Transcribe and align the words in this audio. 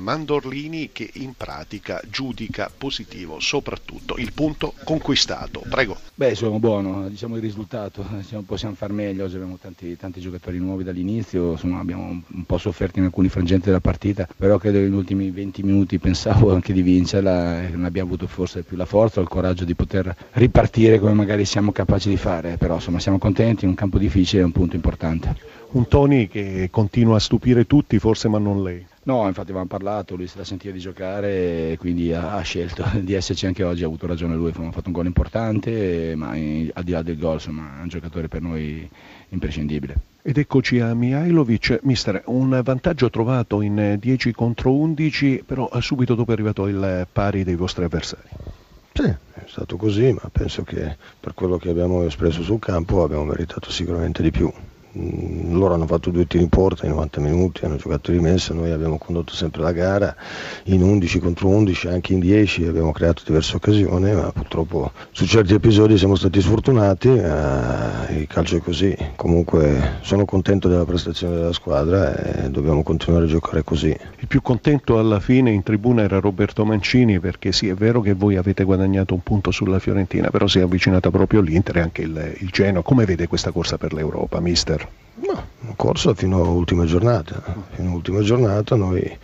Mandorlini 0.00 0.90
che 0.92 1.08
in 1.14 1.34
pratica 1.36 2.00
giudica 2.08 2.70
positivo 2.76 3.38
soprattutto 3.40 4.16
il 4.16 4.32
punto 4.32 4.74
conquistato. 4.84 5.62
Prego. 5.68 5.96
Beh, 6.14 6.34
sono 6.34 6.58
buono, 6.58 7.08
diciamo 7.08 7.36
il 7.36 7.42
risultato, 7.42 8.04
diciamo, 8.10 8.42
possiamo 8.42 8.74
far 8.74 8.92
meglio, 8.92 9.24
oggi 9.24 9.36
abbiamo 9.36 9.58
tanti, 9.60 9.96
tanti 9.96 10.20
giocatori 10.20 10.58
nuovi 10.58 10.84
dall'inizio, 10.84 11.52
insomma, 11.52 11.78
abbiamo 11.80 12.22
un 12.26 12.44
po' 12.44 12.58
sofferto 12.58 12.98
in 12.98 13.06
alcuni 13.06 13.28
frangenti 13.28 13.66
della 13.66 13.80
partita, 13.80 14.28
però 14.36 14.58
credo 14.58 14.78
che 14.78 14.84
negli 14.84 14.94
ultimi 14.94 15.30
20 15.30 15.62
minuti 15.62 15.98
pensavo 15.98 16.52
anche 16.52 16.72
di 16.72 16.82
vincerla 16.82 17.62
e 17.62 17.68
non 17.70 17.84
abbiamo 17.84 18.08
avuto 18.08 18.26
forse 18.26 18.62
più 18.62 18.76
la 18.76 18.84
forza 18.84 19.20
o 19.20 19.22
il 19.22 19.28
coraggio 19.28 19.64
di 19.64 19.74
poter 19.74 20.14
ripartire 20.32 20.98
come 20.98 21.12
magari 21.12 21.44
siamo 21.44 21.72
capaci 21.72 22.08
di 22.08 22.16
fare, 22.16 22.56
però 22.56 22.74
insomma 22.74 22.98
siamo 22.98 23.18
contenti, 23.18 23.64
in 23.64 23.70
un 23.70 23.76
campo 23.76 23.98
difficile 23.98 24.42
è 24.42 24.44
un 24.44 24.52
punto 24.52 24.76
importante. 24.76 25.36
Un 25.72 25.86
Tony 25.86 26.26
che 26.26 26.68
continua 26.70 27.16
a 27.16 27.20
stupire 27.20 27.66
tutti, 27.66 27.98
forse 28.00 28.28
ma 28.28 28.38
non 28.38 28.62
lei. 28.62 28.84
No, 29.10 29.26
infatti 29.26 29.48
avevamo 29.50 29.66
parlato, 29.66 30.14
lui 30.14 30.28
se 30.28 30.38
la 30.38 30.44
sentiva 30.44 30.72
di 30.72 30.78
giocare 30.78 31.72
e 31.72 31.76
quindi 31.80 32.12
ha, 32.12 32.36
ha, 32.36 32.40
scelto 32.42 32.84
di 33.02 33.14
esserci 33.14 33.44
anche 33.44 33.64
oggi, 33.64 33.82
ha 33.82 33.86
avuto 33.86 34.06
ragione 34.06 34.36
lui, 34.36 34.50
abbiamo 34.50 34.70
fatto 34.70 34.86
un 34.86 34.92
gol 34.92 35.06
importante, 35.06 36.14
ma 36.14 36.36
in, 36.36 36.70
al 36.72 36.84
di 36.84 36.92
là 36.92 37.02
del 37.02 37.18
gol 37.18 37.34
insomma 37.34 37.78
è 37.80 37.82
un 37.82 37.88
giocatore 37.88 38.28
per 38.28 38.40
noi 38.40 38.88
imprescindibile. 39.30 39.96
Ed 40.22 40.38
eccoci 40.38 40.78
a 40.78 40.94
Mihailovic, 40.94 41.80
mister, 41.82 42.22
un 42.26 42.60
vantaggio 42.62 43.10
trovato 43.10 43.62
in 43.62 43.96
10 43.98 44.30
contro 44.30 44.72
11, 44.74 45.42
però 45.44 45.68
subito 45.80 46.14
dopo 46.14 46.30
è 46.30 46.34
arrivato 46.34 46.68
il 46.68 47.08
pari 47.10 47.42
dei 47.42 47.56
vostri 47.56 47.82
avversari. 47.82 48.28
Sì, 48.92 49.06
è 49.06 49.44
stato 49.46 49.76
così, 49.76 50.12
ma 50.12 50.28
penso 50.30 50.62
che 50.62 50.96
per 51.18 51.34
quello 51.34 51.56
che 51.56 51.68
abbiamo 51.68 52.04
espresso 52.04 52.44
sul 52.44 52.60
campo 52.60 53.02
abbiamo 53.02 53.24
meritato 53.24 53.72
sicuramente 53.72 54.22
di 54.22 54.30
più. 54.30 54.52
Mm, 54.98 55.54
loro 55.56 55.74
hanno 55.74 55.86
fatto 55.86 56.10
due 56.10 56.26
tiri 56.26 56.42
in 56.42 56.48
porta 56.48 56.84
in 56.84 56.90
90 56.92 57.20
minuti, 57.20 57.64
hanno 57.64 57.76
giocato 57.76 58.10
rimessa, 58.10 58.54
noi 58.54 58.72
abbiamo 58.72 58.98
condotto 58.98 59.34
sempre 59.34 59.62
la 59.62 59.70
gara 59.70 60.16
in 60.64 60.82
11 60.82 61.20
contro 61.20 61.46
11, 61.46 61.86
anche 61.88 62.12
in 62.12 62.18
10 62.18 62.66
abbiamo 62.66 62.90
creato 62.90 63.22
diverse 63.24 63.54
occasioni, 63.54 64.12
ma 64.12 64.32
purtroppo 64.32 64.90
su 65.12 65.26
certi 65.26 65.54
episodi 65.54 65.96
siamo 65.96 66.16
stati 66.16 66.40
sfortunati, 66.40 67.06
eh, 67.06 68.18
il 68.18 68.26
calcio 68.26 68.56
è 68.56 68.60
così, 68.60 68.96
comunque 69.14 69.98
sono 70.00 70.24
contento 70.24 70.66
della 70.66 70.84
prestazione 70.84 71.36
della 71.36 71.52
squadra 71.52 72.16
e 72.16 72.50
dobbiamo 72.50 72.82
continuare 72.82 73.26
a 73.26 73.28
giocare 73.28 73.62
così. 73.62 73.96
Il 74.18 74.26
più 74.26 74.42
contento 74.42 74.98
alla 74.98 75.20
fine 75.20 75.52
in 75.52 75.62
tribuna 75.62 76.02
era 76.02 76.18
Roberto 76.18 76.64
Mancini 76.64 77.20
perché 77.20 77.52
sì 77.52 77.68
è 77.68 77.74
vero 77.74 78.00
che 78.00 78.14
voi 78.14 78.36
avete 78.36 78.64
guadagnato 78.64 79.14
un 79.14 79.22
punto 79.22 79.52
sulla 79.52 79.78
Fiorentina, 79.78 80.30
però 80.30 80.48
si 80.48 80.58
è 80.58 80.62
avvicinata 80.62 81.12
proprio 81.12 81.40
l'Inter 81.40 81.76
e 81.76 81.80
anche 81.80 82.02
il, 82.02 82.34
il 82.40 82.48
Genoa, 82.50 82.82
come 82.82 83.04
vede 83.04 83.28
questa 83.28 83.52
corsa 83.52 83.78
per 83.78 83.92
l'Europa, 83.92 84.40
mister? 84.40 84.79
No, 85.22 85.44
corsa 85.76 86.14
fino 86.14 86.40
all'ultima 86.42 86.84
giornata. 86.84 87.42
Fino 87.70 87.88
all'ultima 87.90 88.20
giornata 88.22 88.74
noi 88.74 89.18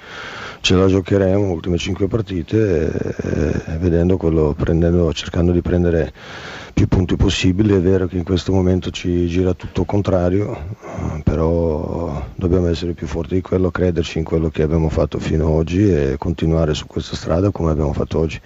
ce 0.60 0.74
la 0.74 0.88
giocheremo, 0.88 1.50
ultime 1.50 1.78
cinque 1.78 2.06
partite, 2.06 2.90
e, 3.16 3.72
e 3.72 3.78
vedendo 3.78 4.16
quello, 4.16 4.54
prendendo, 4.56 5.12
cercando 5.12 5.52
di 5.52 5.62
prendere 5.62 6.12
più 6.74 6.88
punti 6.88 7.16
possibili. 7.16 7.74
È 7.74 7.80
vero 7.80 8.06
che 8.06 8.18
in 8.18 8.24
questo 8.24 8.52
momento 8.52 8.90
ci 8.90 9.26
gira 9.26 9.54
tutto 9.54 9.84
contrario, 9.84 10.74
però 11.24 12.22
dobbiamo 12.34 12.66
essere 12.66 12.92
più 12.92 13.06
forti 13.06 13.36
di 13.36 13.40
quello, 13.40 13.70
crederci 13.70 14.18
in 14.18 14.24
quello 14.24 14.50
che 14.50 14.62
abbiamo 14.62 14.90
fatto 14.90 15.18
fino 15.18 15.46
ad 15.46 15.52
oggi 15.52 15.90
e 15.90 16.16
continuare 16.18 16.74
su 16.74 16.86
questa 16.86 17.16
strada 17.16 17.50
come 17.50 17.70
abbiamo 17.70 17.94
fatto 17.94 18.18
oggi. 18.18 18.34